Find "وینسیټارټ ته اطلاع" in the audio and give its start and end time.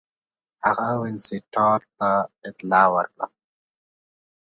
1.01-2.87